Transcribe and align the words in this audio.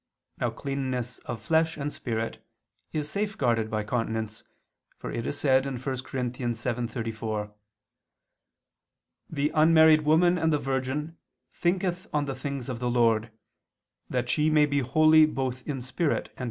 Now 0.39 0.49
cleanness 0.49 1.19
of 1.25 1.39
flesh 1.43 1.77
and 1.77 1.93
spirit 1.93 2.43
is 2.91 3.07
safeguarded 3.07 3.69
by 3.69 3.83
continence, 3.83 4.43
for 4.97 5.11
it 5.11 5.27
is 5.27 5.37
said 5.39 5.63
(1 5.67 5.77
Cor. 5.79 5.93
7:34): 5.93 7.53
"The 9.29 9.51
unmarried 9.53 10.01
woman 10.01 10.39
and 10.39 10.51
the 10.51 10.57
virgin 10.57 11.17
thinketh 11.53 12.07
on 12.11 12.25
the 12.25 12.33
things 12.33 12.67
of 12.67 12.79
the 12.79 12.89
Lord 12.89 13.29
that 14.09 14.27
she 14.27 14.49
may 14.49 14.65
be 14.65 14.79
holy 14.79 15.27
both 15.27 15.61
in 15.67 15.83
spirit 15.83 16.13
and 16.15 16.19
in 16.19 16.23
body 16.23 16.39
[Vulg. 16.39 16.39